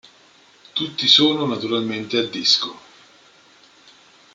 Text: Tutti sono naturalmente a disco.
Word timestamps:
Tutti 0.73 1.07
sono 1.07 1.45
naturalmente 1.45 2.17
a 2.17 2.25
disco. 2.27 2.75